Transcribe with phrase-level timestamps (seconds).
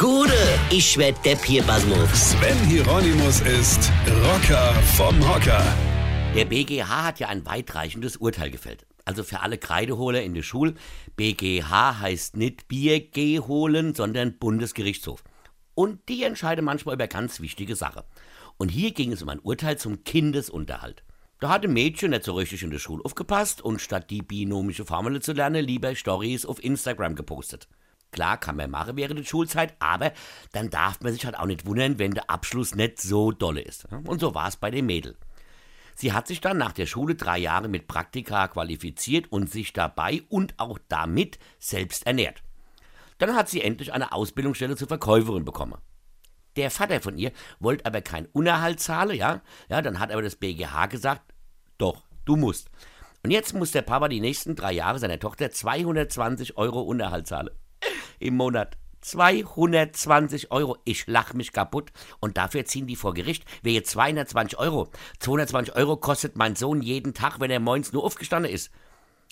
[0.00, 0.32] Gude,
[0.70, 2.30] ich werd Depp hier, Basmus.
[2.30, 3.92] Sven Hieronymus ist
[4.24, 5.62] Rocker vom Hocker.
[6.34, 8.86] Der BGH hat ja ein weitreichendes Urteil gefällt.
[9.04, 10.72] Also für alle Kreideholer in der Schule,
[11.16, 13.10] BGH heißt nicht Bier
[13.46, 15.22] holen, sondern Bundesgerichtshof.
[15.74, 18.04] Und die entscheiden manchmal über ganz wichtige Sachen.
[18.56, 21.04] Und hier ging es um ein Urteil zum Kindesunterhalt.
[21.40, 24.86] Da hat ein Mädchen nicht so richtig in der Schule aufgepasst und statt die binomische
[24.86, 27.68] Formel zu lernen, lieber Stories auf Instagram gepostet.
[28.12, 30.12] Klar kann man machen während der Schulzeit, aber
[30.52, 33.86] dann darf man sich halt auch nicht wundern, wenn der Abschluss nicht so dolle ist.
[34.04, 35.16] Und so war es bei dem Mädel.
[35.94, 40.22] Sie hat sich dann nach der Schule drei Jahre mit Praktika qualifiziert und sich dabei
[40.28, 42.42] und auch damit selbst ernährt.
[43.18, 45.76] Dann hat sie endlich eine Ausbildungsstelle zur Verkäuferin bekommen.
[46.56, 49.42] Der Vater von ihr wollte aber kein Unerhalt zahlen, ja?
[49.68, 51.34] Ja, dann hat aber das BGH gesagt,
[51.78, 52.70] doch, du musst.
[53.22, 57.50] Und jetzt muss der Papa die nächsten drei Jahre seiner Tochter 220 Euro Unterhalt zahlen
[58.20, 58.76] im Monat.
[59.00, 60.76] 220 Euro.
[60.84, 61.90] Ich lach mich kaputt.
[62.20, 63.44] Und dafür ziehen die vor Gericht.
[63.62, 64.90] Wehe 220 Euro.
[65.18, 68.70] 220 Euro kostet mein Sohn jeden Tag, wenn er morgens nur aufgestanden ist.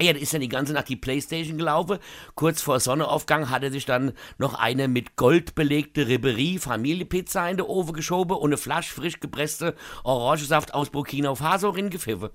[0.00, 1.98] Ja, da ist dann die ganze Nacht die Playstation gelaufen.
[2.34, 7.58] Kurz vor Sonnenaufgang hat er sich dann noch eine mit Gold belegte Ribery Familiepizza in
[7.58, 12.30] den Ofen geschoben und eine Flasche frisch gepresste Orangensaft aus Burkina Faso ringepfiffen.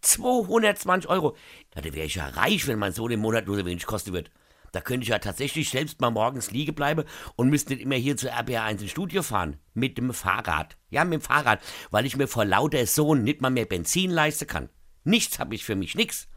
[0.00, 1.36] 220 Euro.
[1.76, 4.12] Ja, da wäre ich ja reich, wenn mein Sohn im Monat nur so wenig kosten
[4.12, 4.30] wird.
[4.74, 7.04] Da könnte ich ja tatsächlich selbst mal morgens liegen bleiben
[7.36, 9.58] und müsste nicht immer hier zur RBR1 ins Studio fahren.
[9.72, 10.76] Mit dem Fahrrad.
[10.90, 11.60] Ja, mit dem Fahrrad,
[11.92, 14.68] weil ich mir vor lauter Sohn nicht mal mehr Benzin leisten kann.
[15.04, 16.28] Nichts habe ich für mich, nix.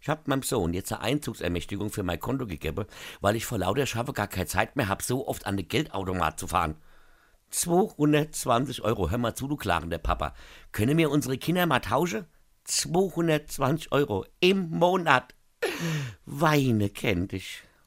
[0.00, 2.84] Ich habe meinem Sohn jetzt eine Einzugsermächtigung für mein Konto gegeben,
[3.20, 6.40] weil ich vor lauter Schaffe gar keine Zeit mehr habe, so oft an den Geldautomat
[6.40, 6.74] zu fahren.
[7.50, 10.34] 220 Euro, hör mal zu, du klagender Papa.
[10.72, 12.26] Können wir unsere Kinder mal tauschen?
[12.64, 15.36] 220 Euro im Monat.
[16.26, 17.62] Weine kennt dich.